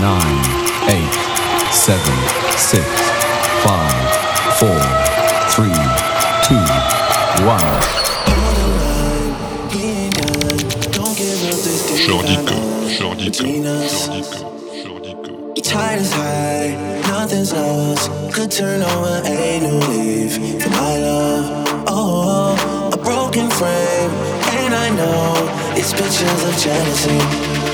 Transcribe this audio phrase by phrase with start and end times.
[0.00, 0.44] nine,
[0.90, 1.14] eight,
[1.72, 2.16] seven,
[2.56, 2.84] six,
[3.64, 4.08] five,
[4.58, 4.80] four,
[5.48, 5.72] three,
[6.44, 6.64] two,
[7.44, 7.60] one.
[12.06, 15.62] Jordy Copz, Jordico, Jordico, Jordy Copz.
[15.62, 18.10] Tide is high, nothing's lost.
[18.32, 21.84] Could turn over a new leaf for my love.
[21.88, 24.10] Oh, a broken frame,
[24.60, 25.34] and I know
[25.76, 27.65] it's pictures of jealousy.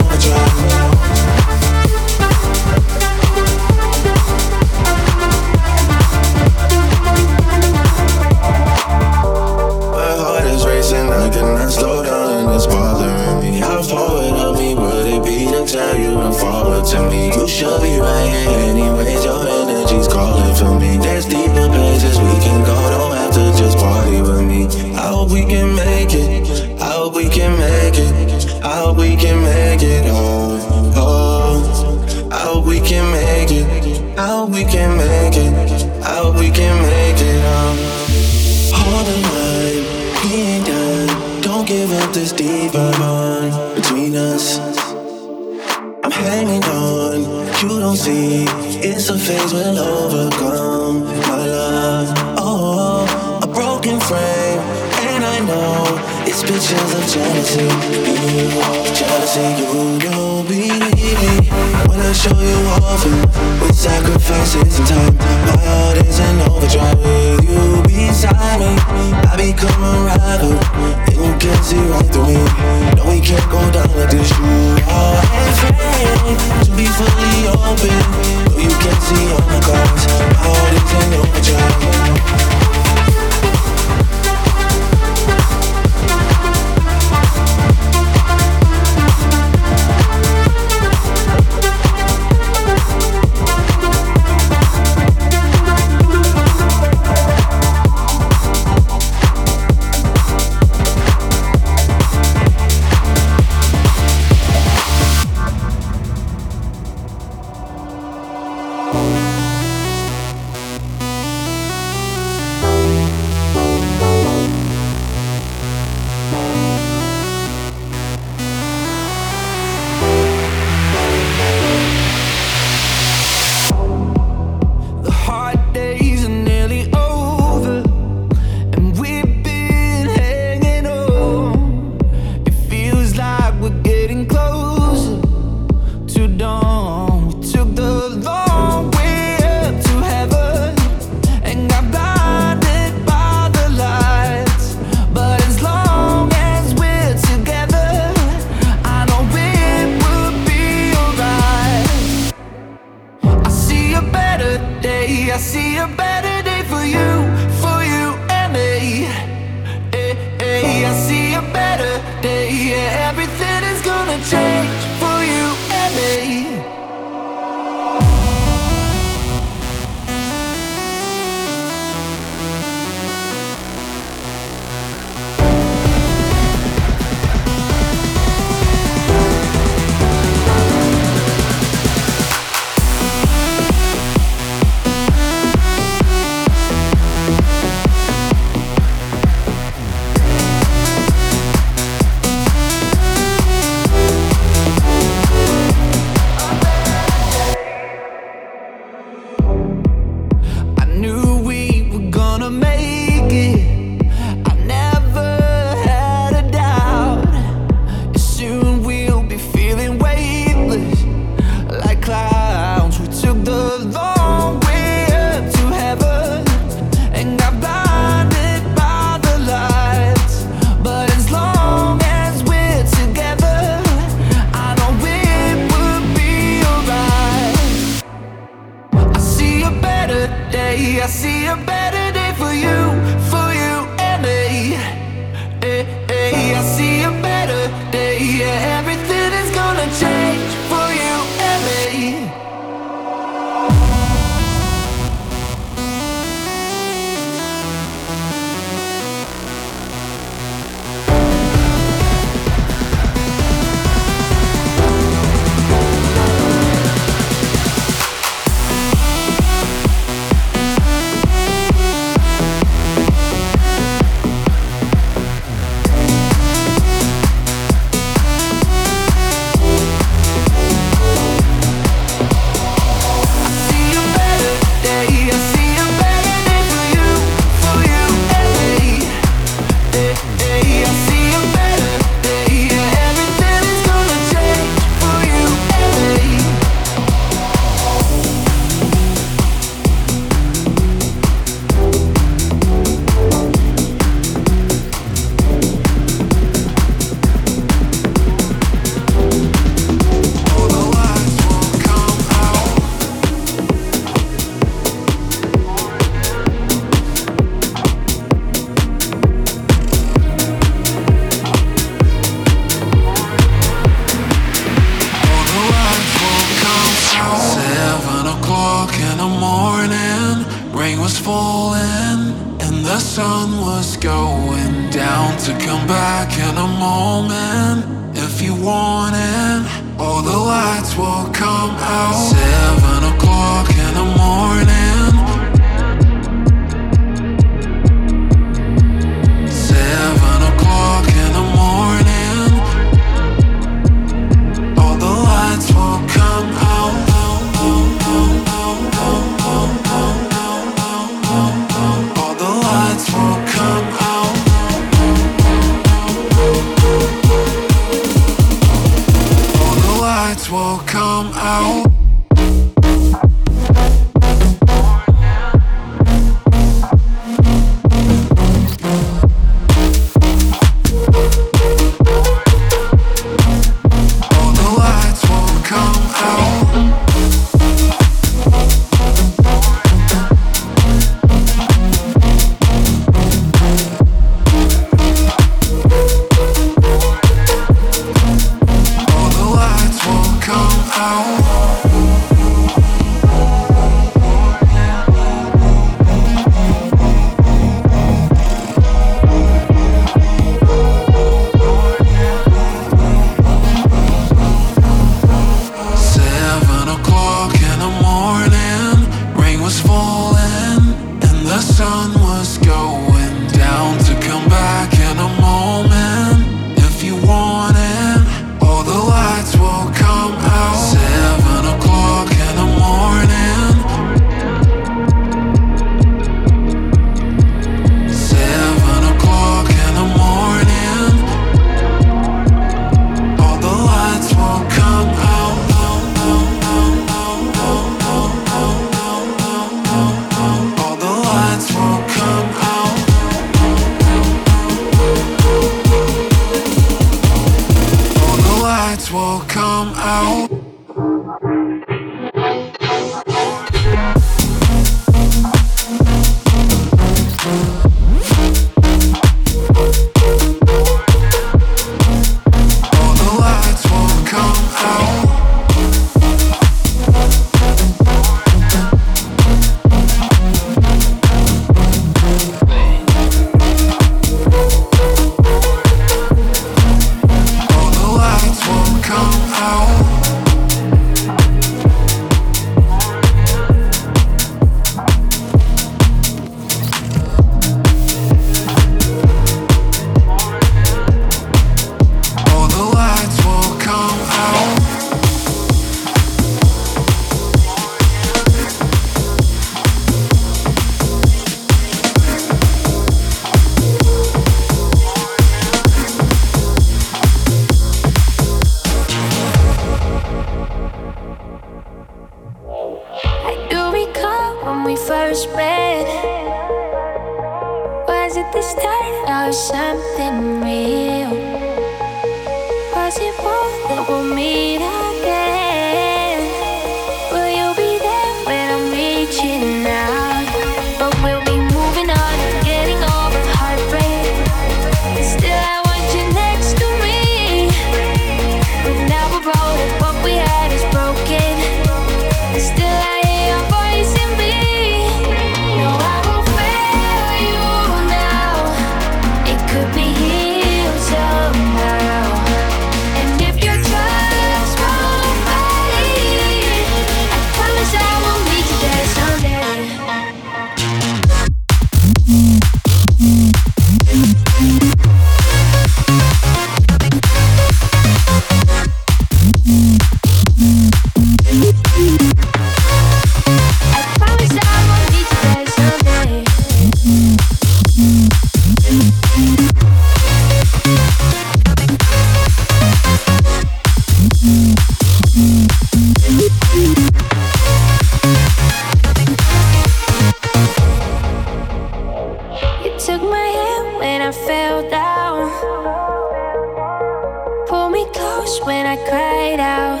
[597.96, 600.00] me close when I cried out.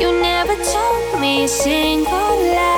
[0.00, 2.75] You never told me a single lie.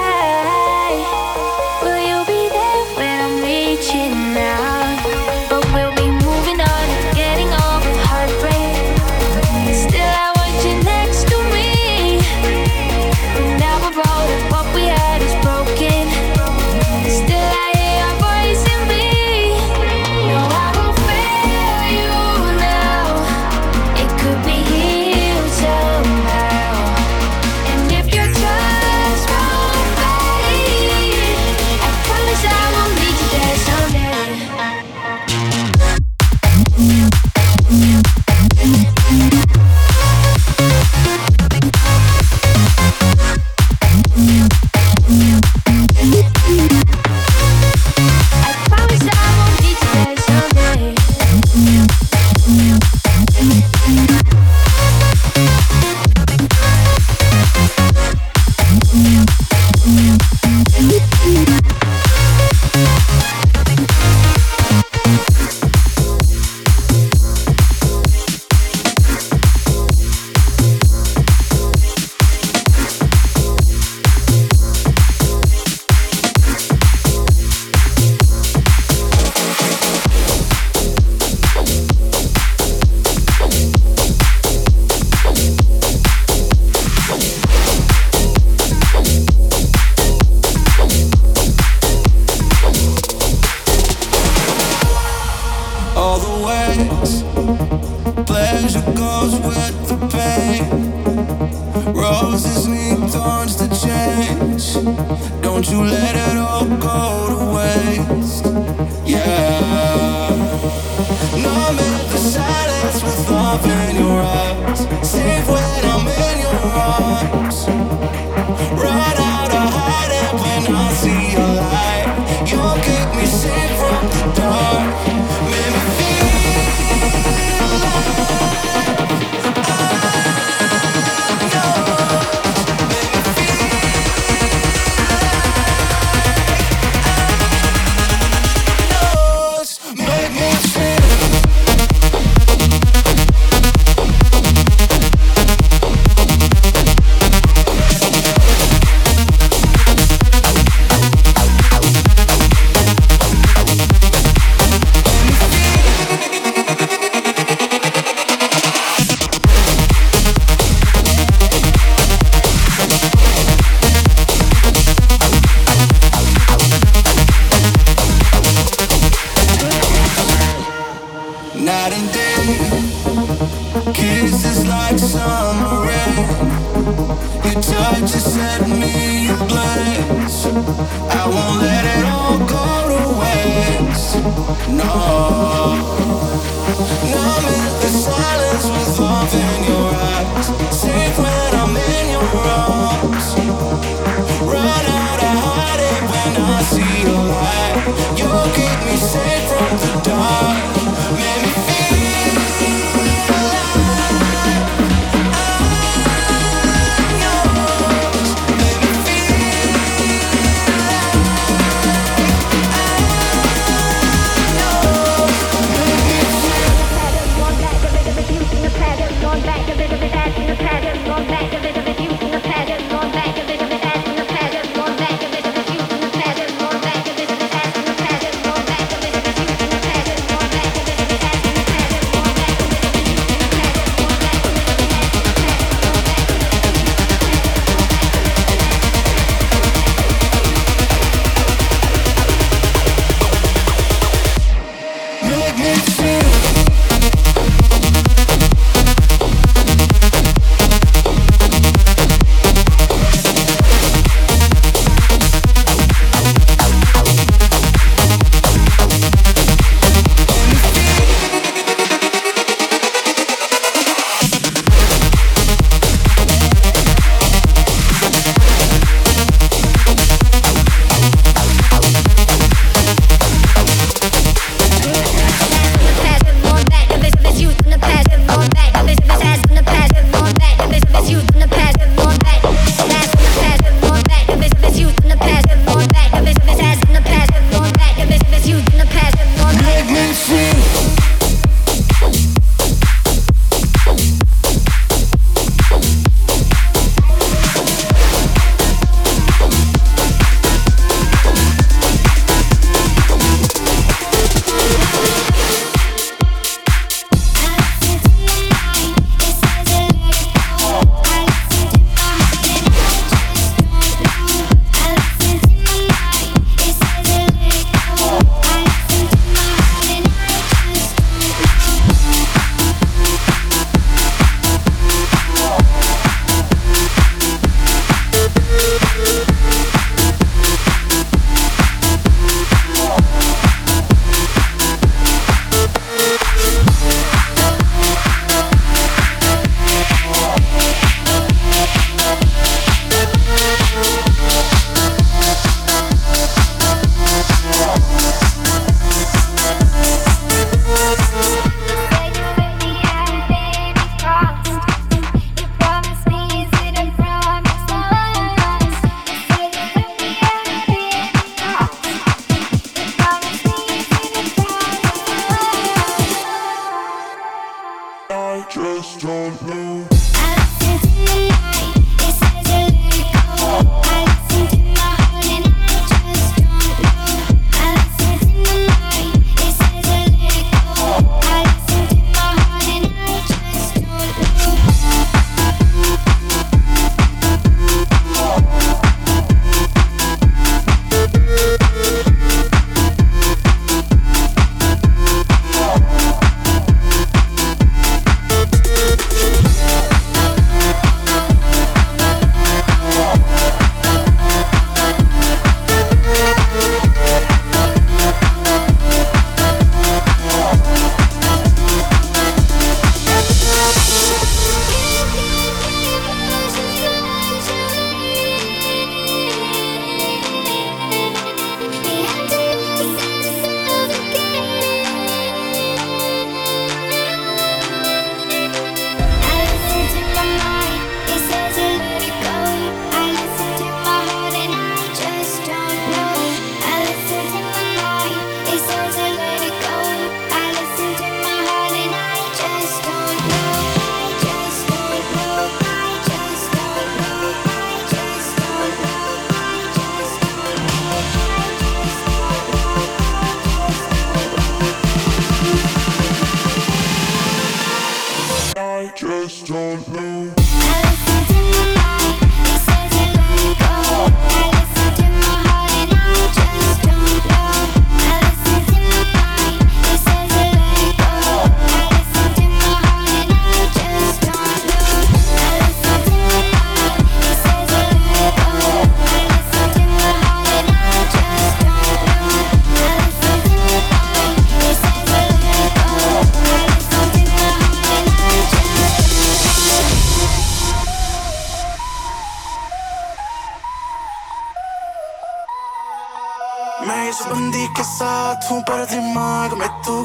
[496.86, 499.96] मैं इस बंदी के साथ हूँ, पर दिमाग में तू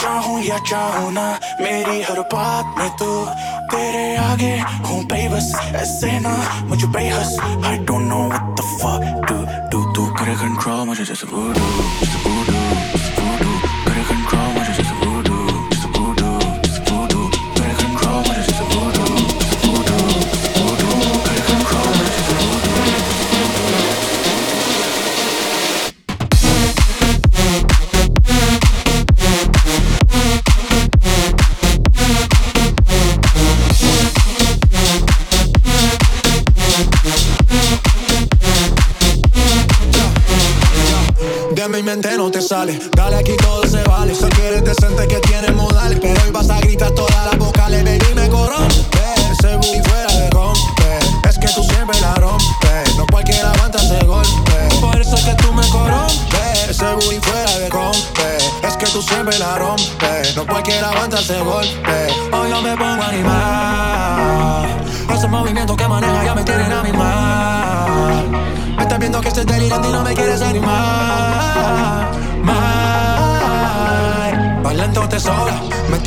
[0.00, 1.26] चाहूँ या चाहूँ ना,
[1.60, 3.10] मेरी हर बात में तू
[3.70, 4.54] तेरे आगे
[4.88, 6.34] हूँ बेबस, ऐसे ना,
[6.68, 9.36] मुझे बेहस। I don't know what the fuck to
[9.72, 12.15] do तू कर कंट्रोल मुझे जैसे वो do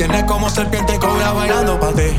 [0.09, 2.09] Negra como serpiente cobra bailando pa' ti.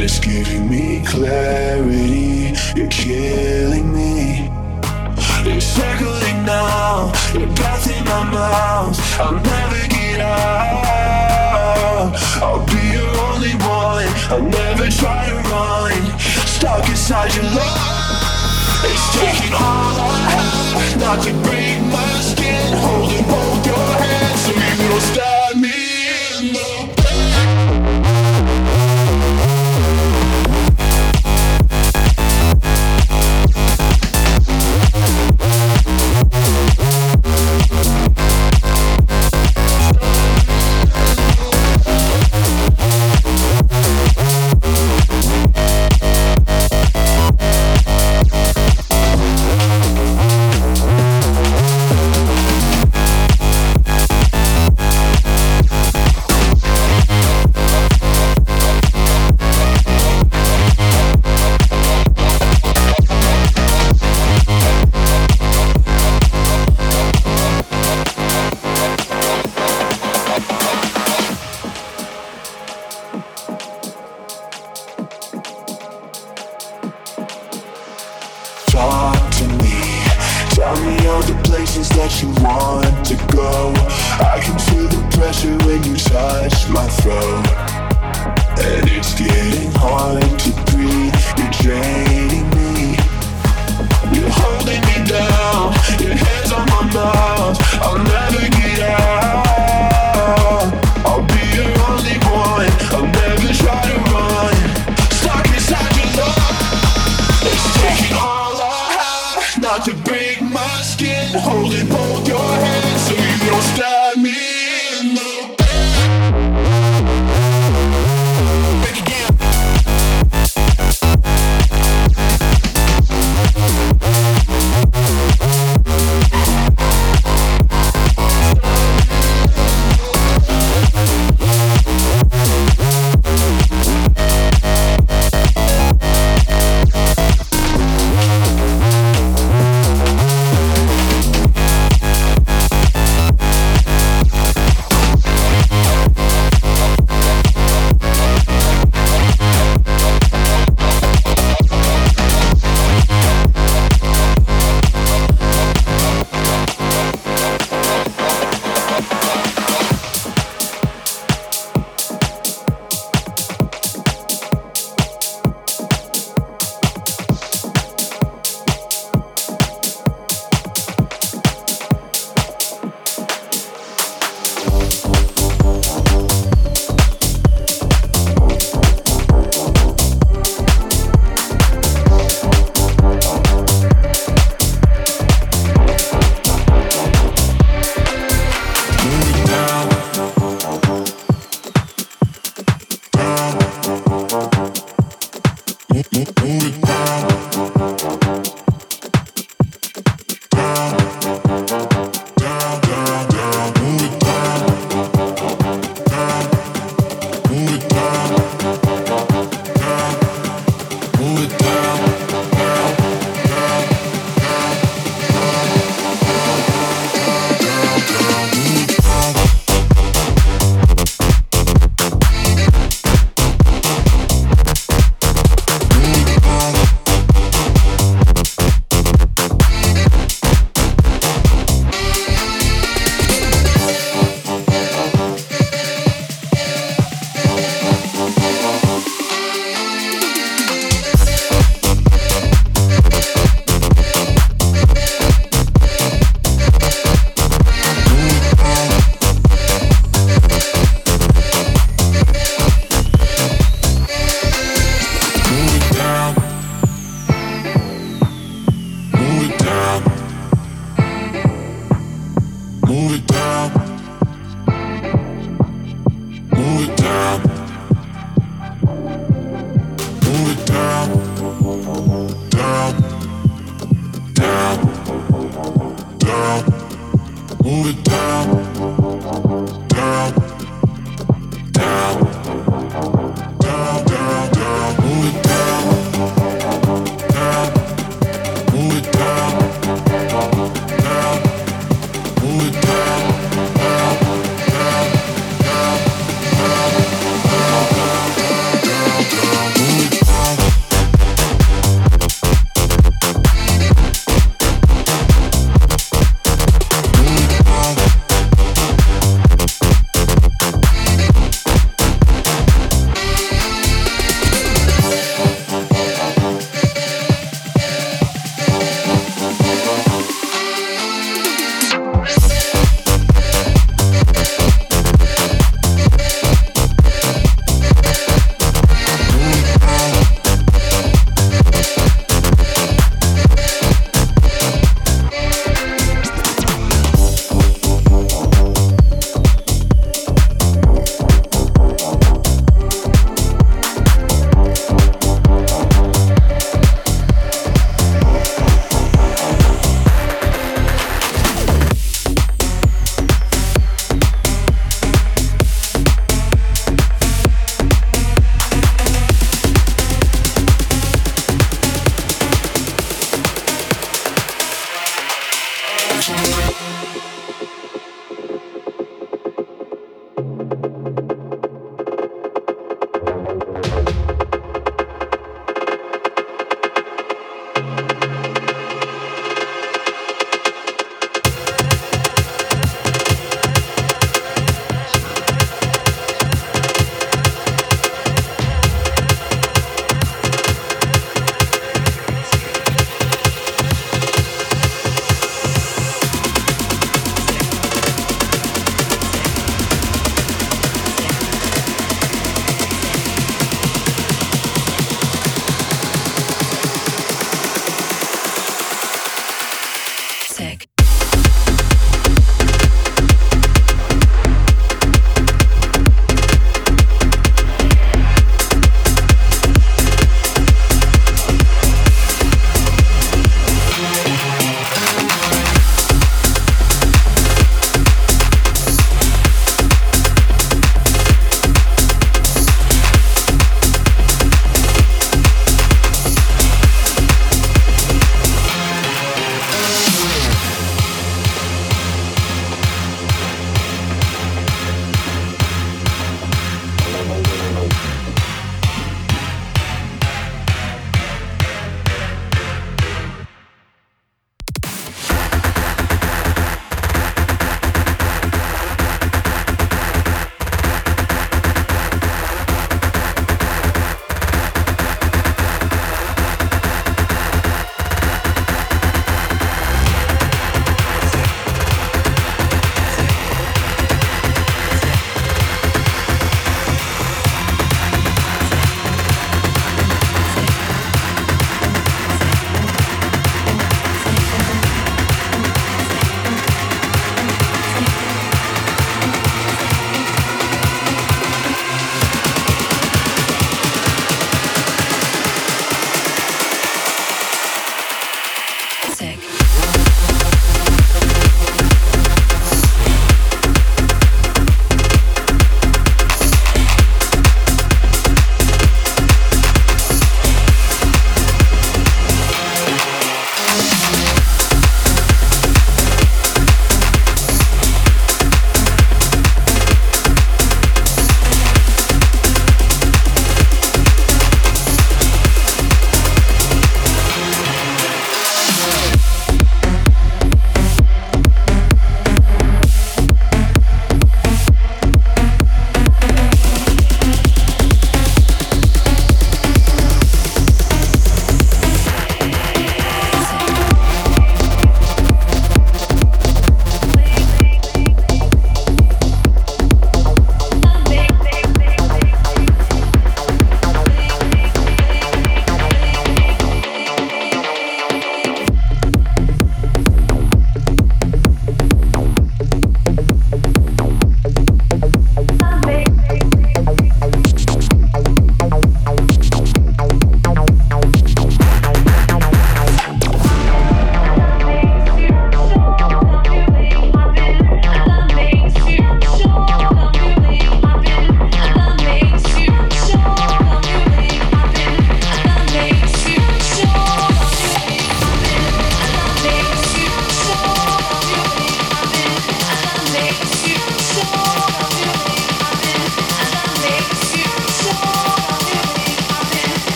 [0.00, 2.54] it's giving me clarity.
[2.76, 4.48] You're killing me.
[5.44, 8.98] You're circling now, you're breath in my mouth.
[9.20, 12.14] I'll never get out.
[12.40, 14.08] I'll be your only one.
[14.30, 16.18] I'll never try to run.
[16.46, 18.22] Stuck inside your love.
[18.84, 22.72] It's taking all I have not to break my skin.
[22.78, 25.31] Holding both your hands so you don't stop.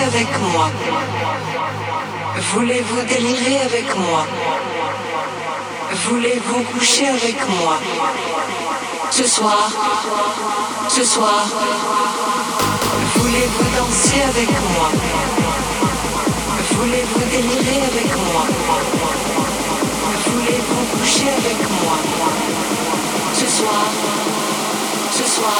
[0.00, 0.70] avec moi.
[2.54, 4.26] Voulez-vous délirer avec moi?
[6.06, 7.78] Voulez-vous coucher avec moi?
[9.10, 9.70] Ce soir,
[10.88, 11.44] ce soir,
[13.16, 14.88] voulez-vous danser avec moi?
[16.72, 18.44] Voulez-vous délirer avec moi?
[20.26, 21.96] Voulez-vous coucher avec moi?
[23.34, 23.84] Ce soir,
[25.10, 25.52] ce soir.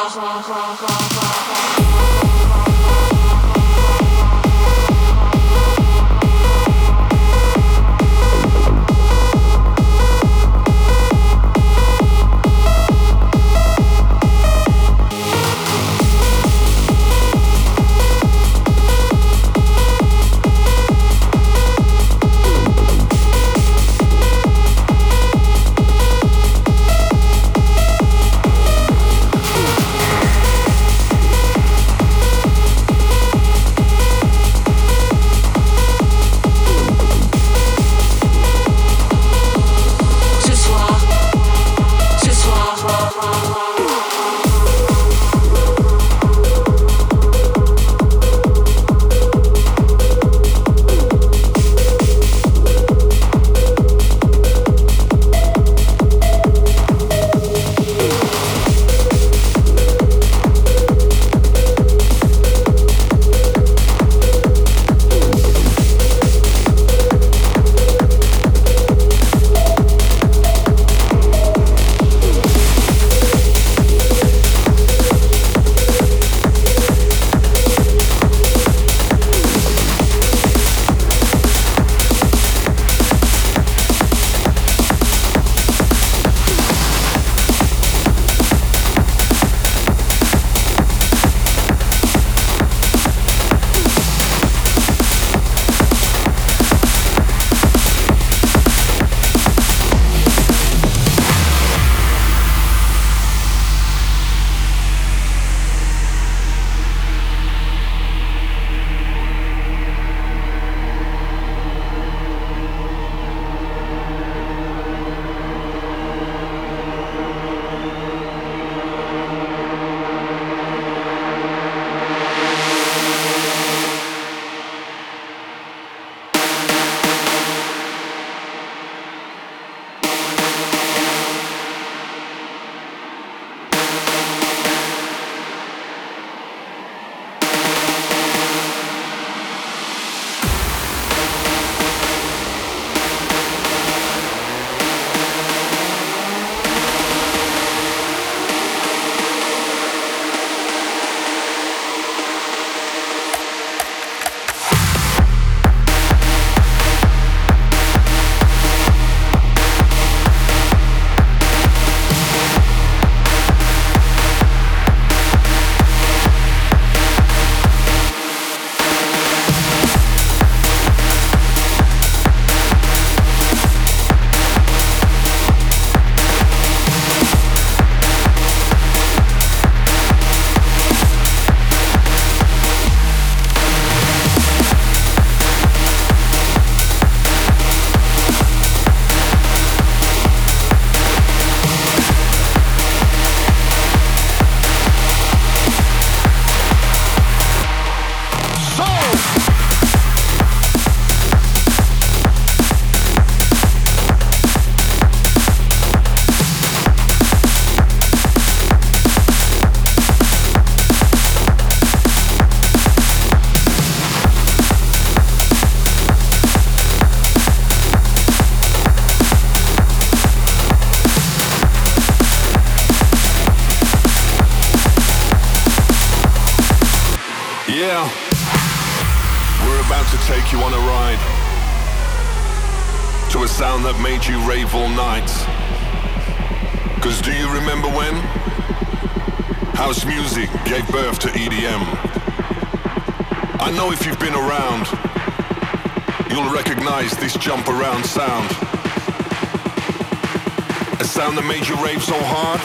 [251.32, 252.60] sound that made you rave so hard?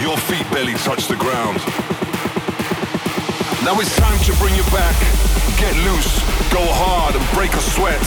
[0.00, 1.56] Your feet barely touched the ground.
[3.64, 4.96] Now it's time to bring you back.
[5.56, 6.20] Get loose,
[6.52, 8.02] go hard and break a sweat.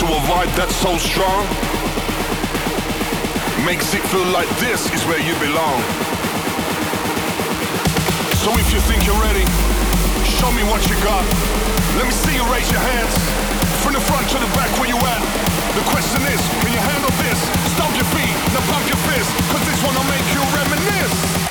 [0.00, 1.44] To a vibe that's so strong,
[3.64, 5.80] makes it feel like this is where you belong.
[8.40, 9.44] So if you think you're ready,
[10.24, 11.24] show me what you got.
[11.96, 13.12] Let me see you raise your hands.
[13.82, 15.65] From the front to the back where you at.
[15.76, 17.38] The question is, can you handle this?
[17.76, 21.45] Stomp your feet, now pump your fist, cause this one'll make you reminisce.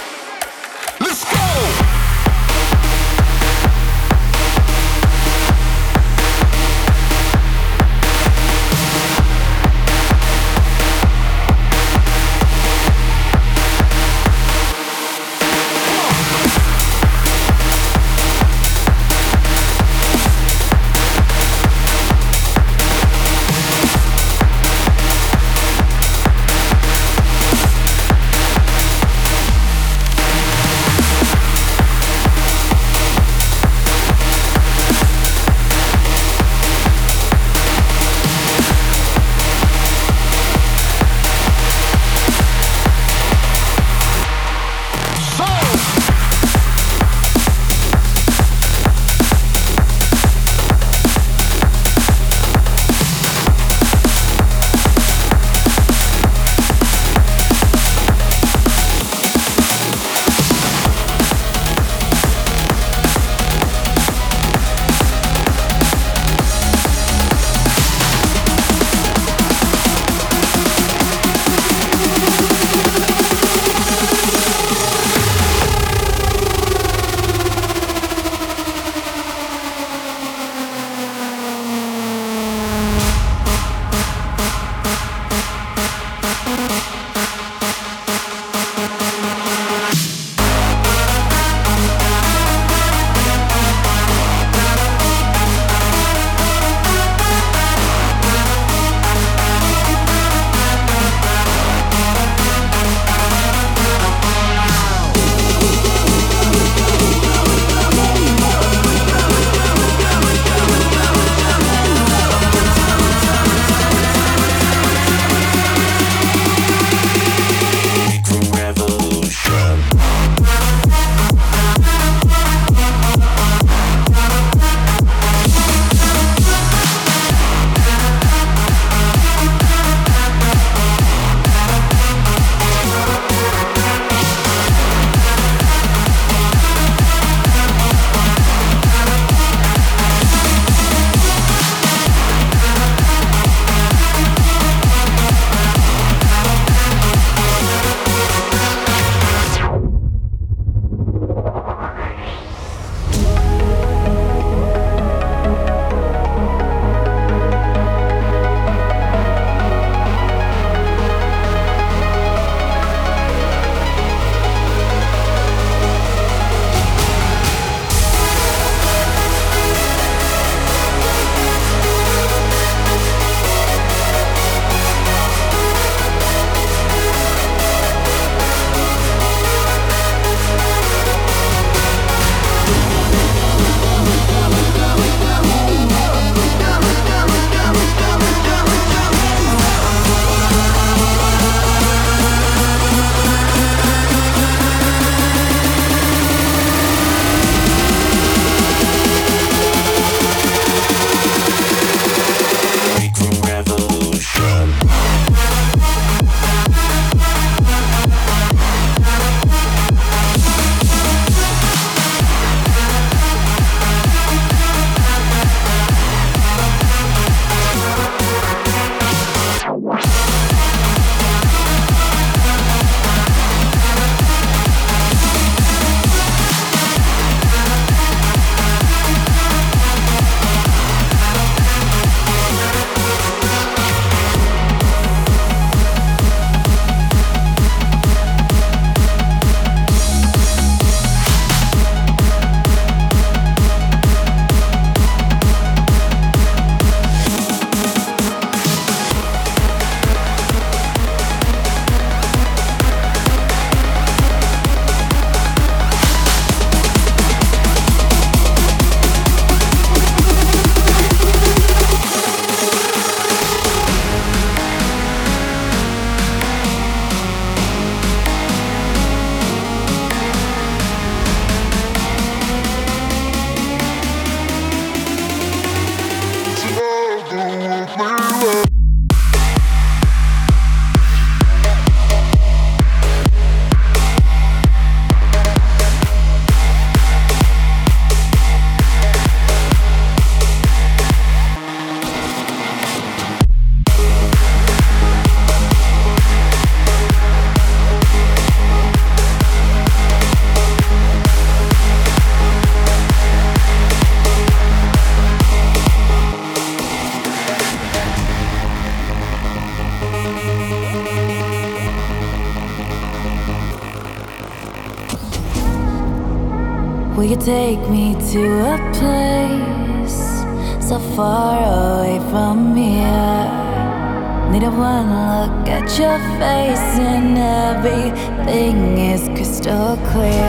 [326.39, 330.44] face and everything is crystal clear.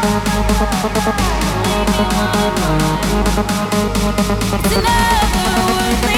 [0.00, 0.06] It's
[4.76, 6.17] another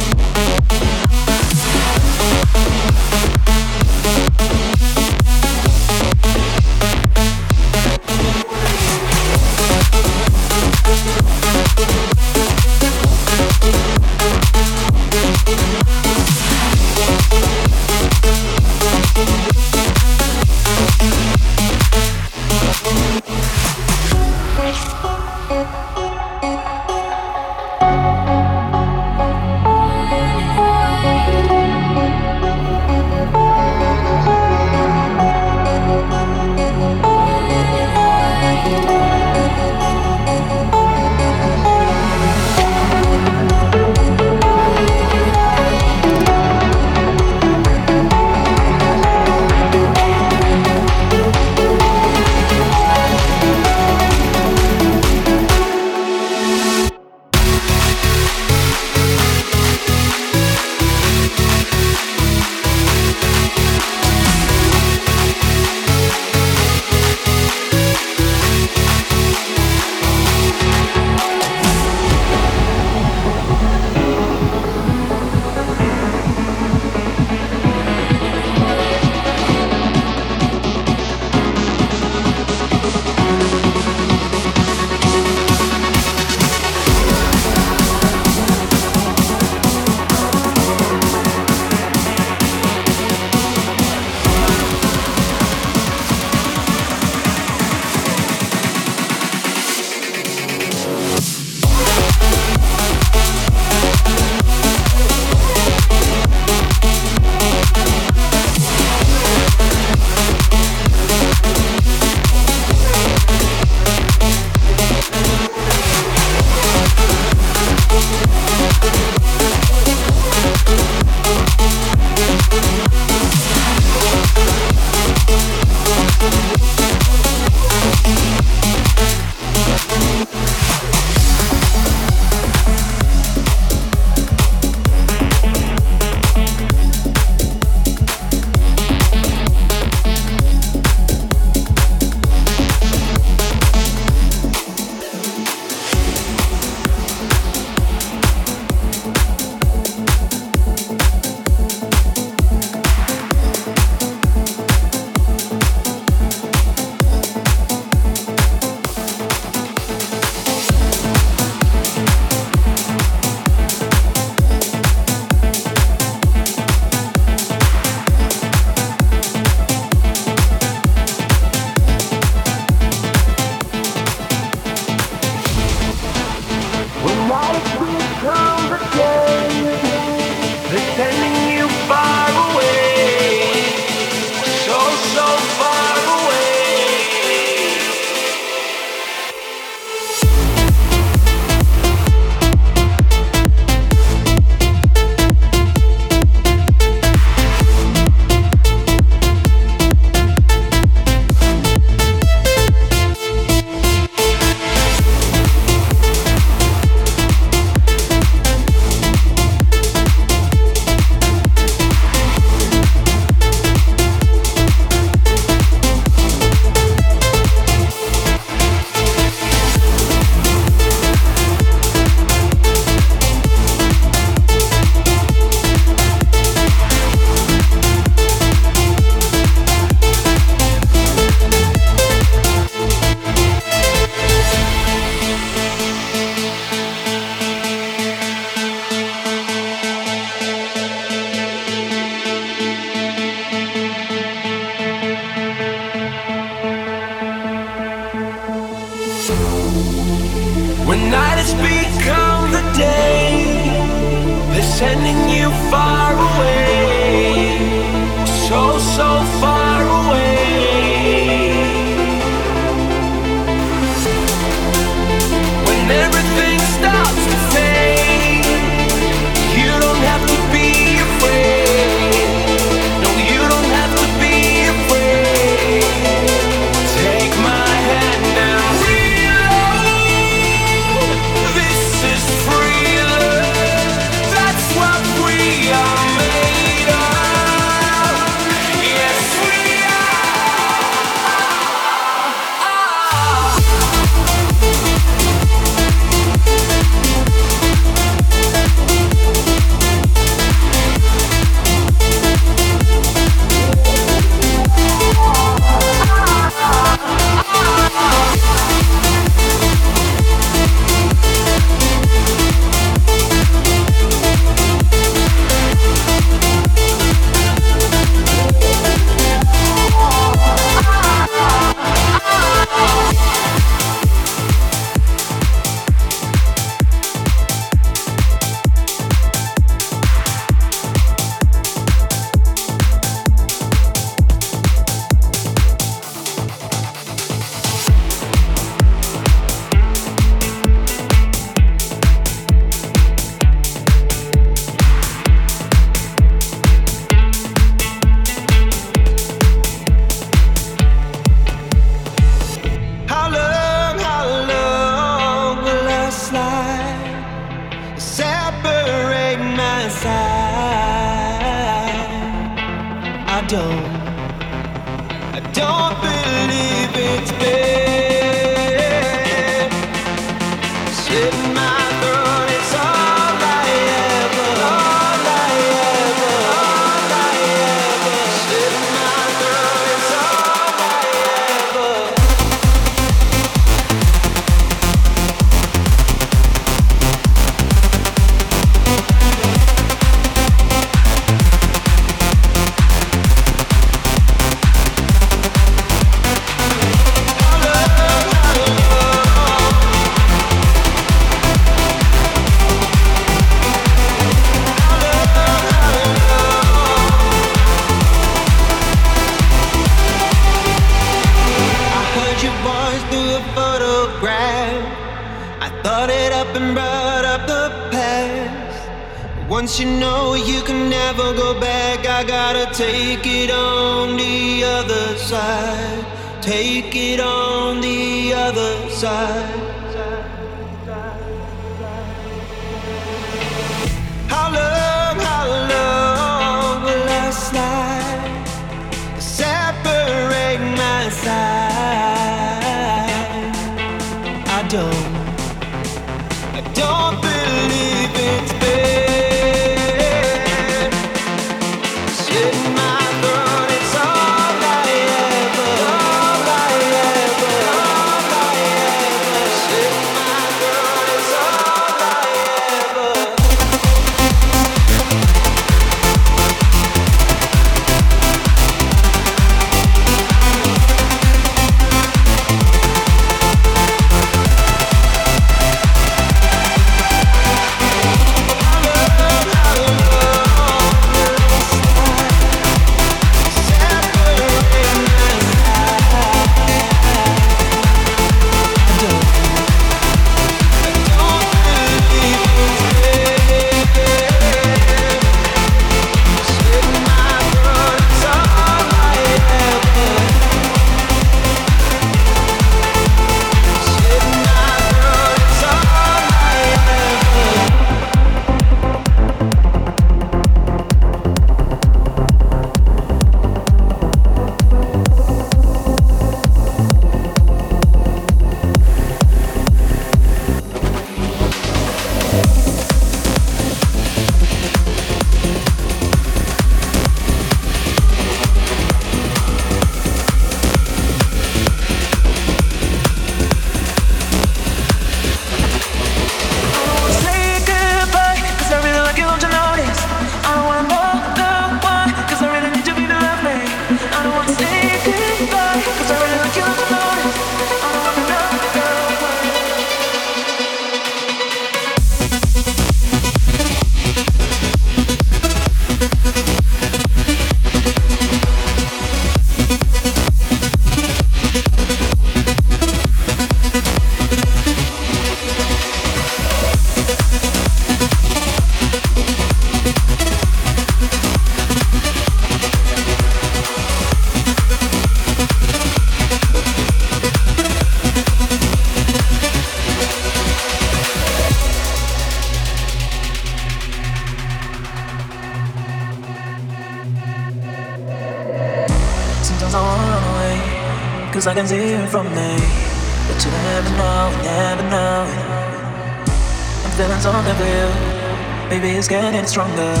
[599.51, 600.00] stronger.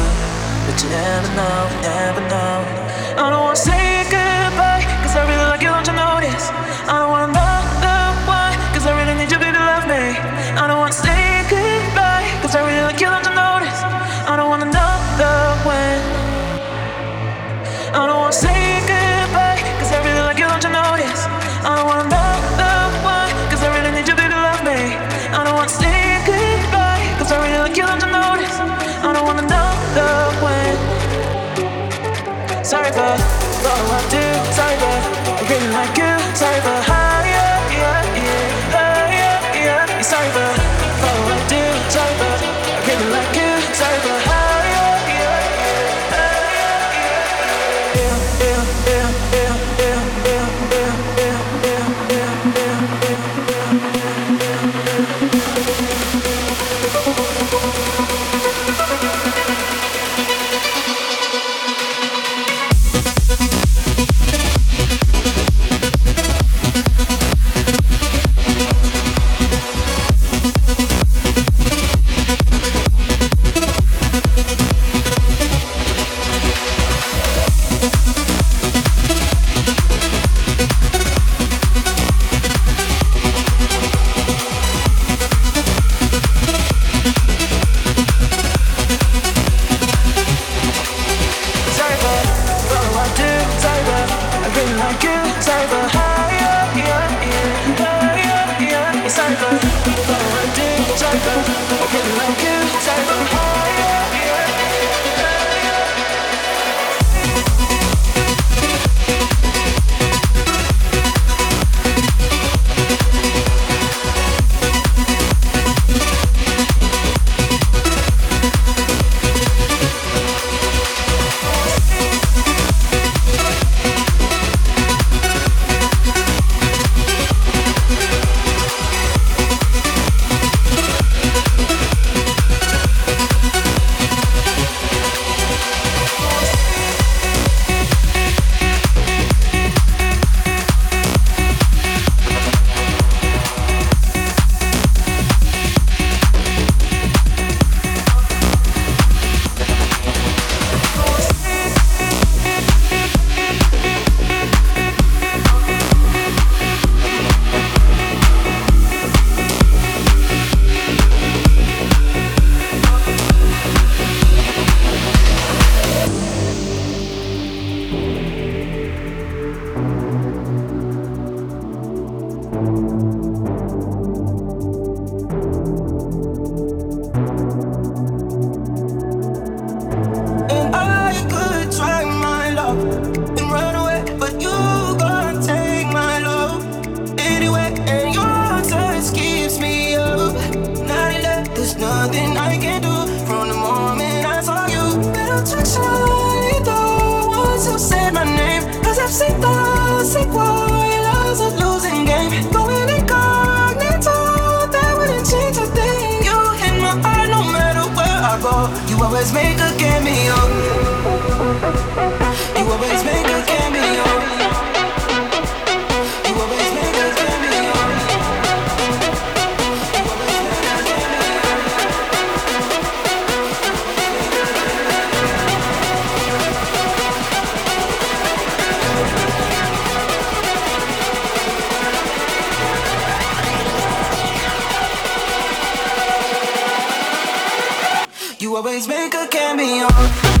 [238.41, 240.40] You always make a cameo.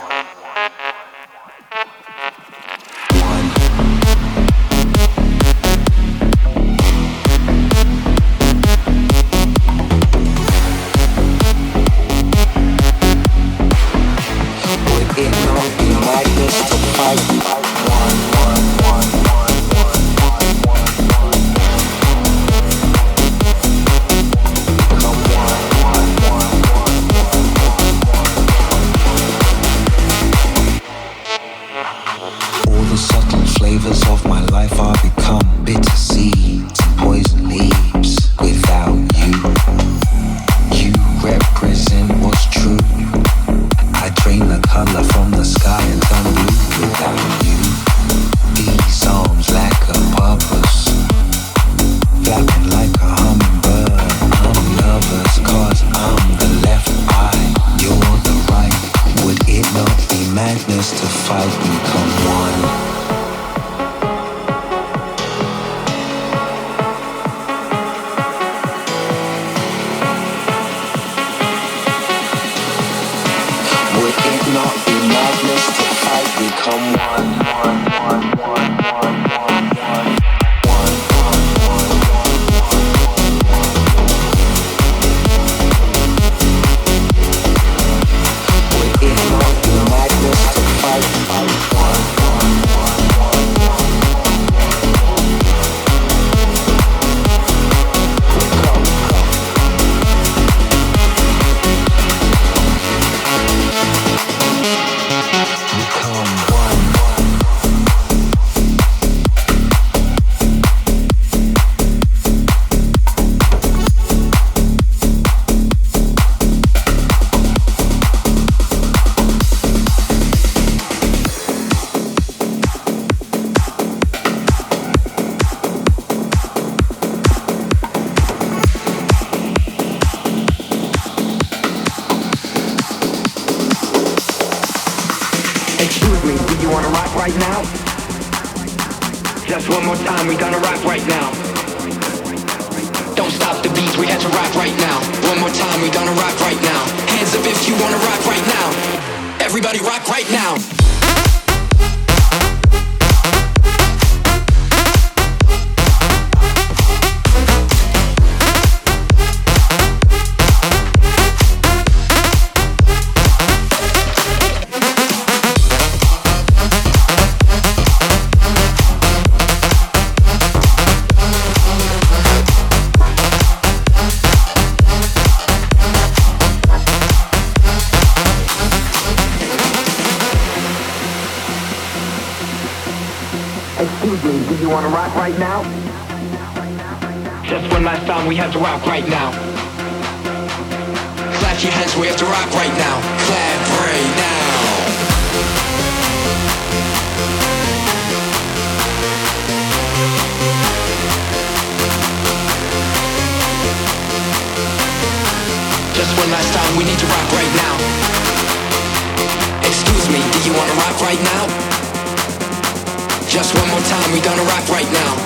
[213.41, 215.17] Just one more time, we gonna rock right now.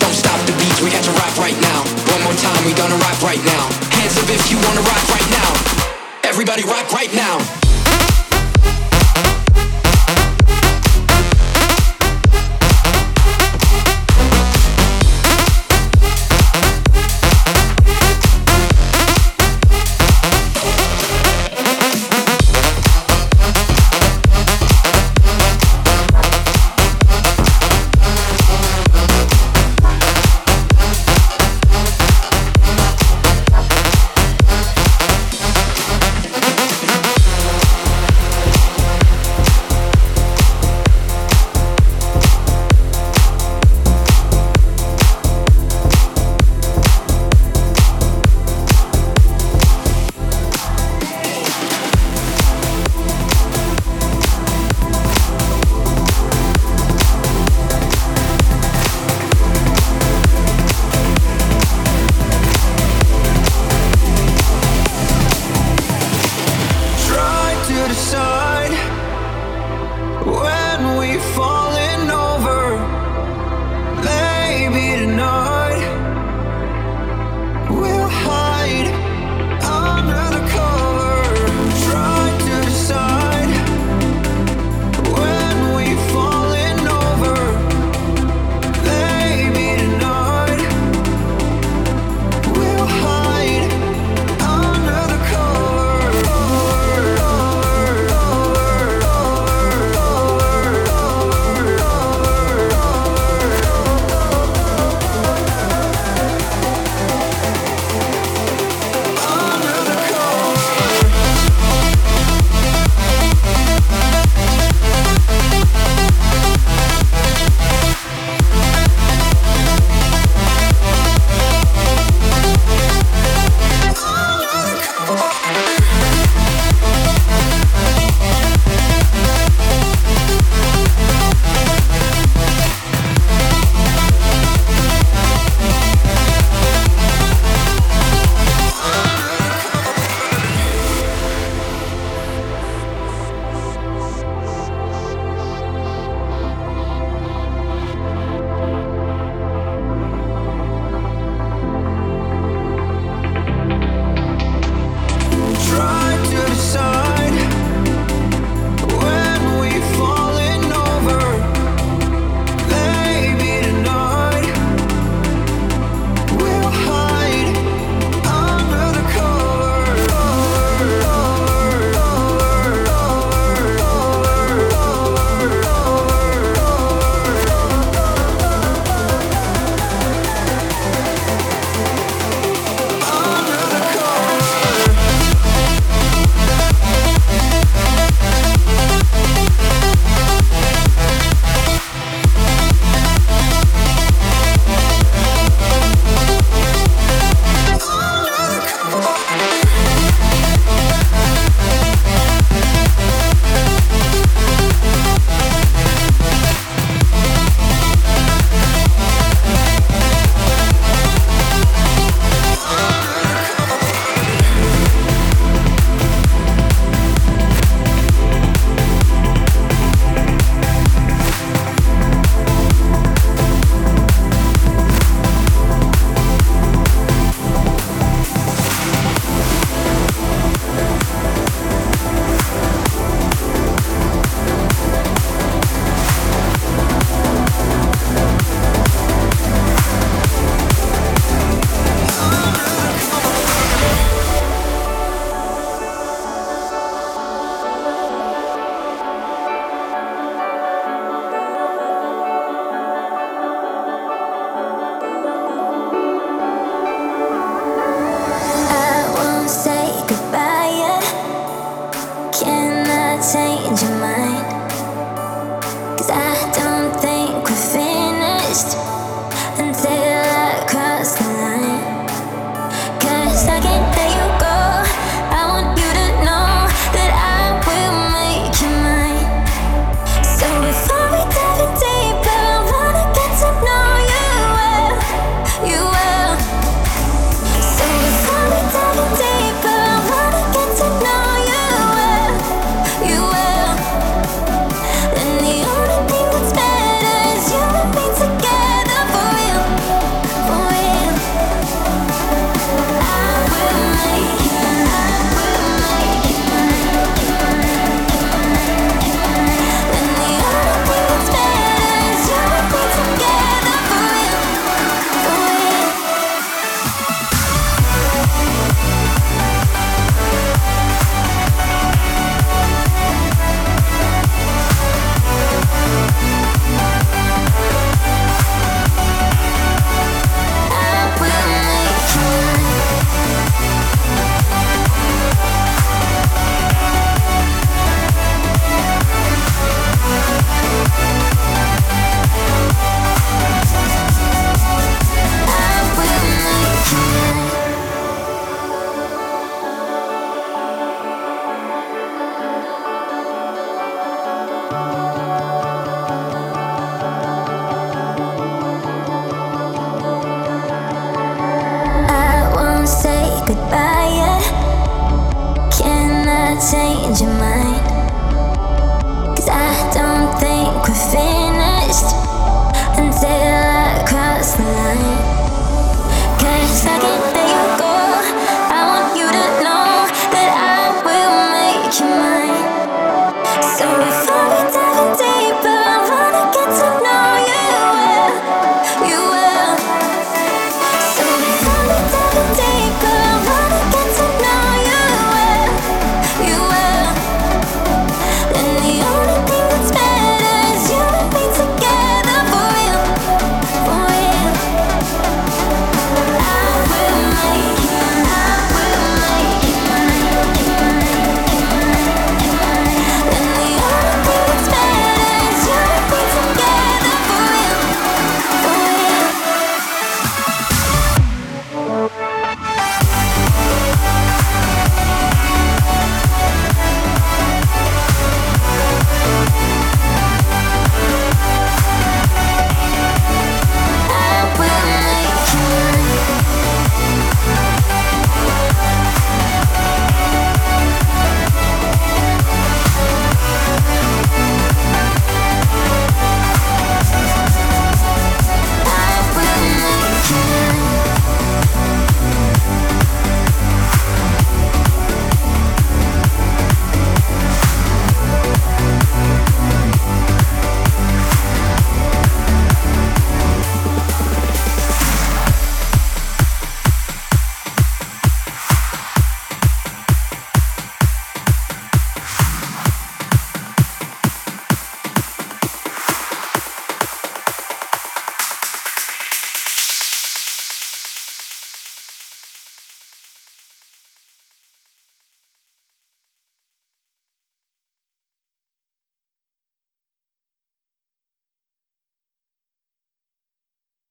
[0.00, 1.84] Don't stop the beats, we got to rock right now.
[2.16, 3.68] One more time, we gonna rock right now.
[3.92, 5.52] Hands up if you wanna rock right now.
[6.24, 7.69] Everybody rock right now.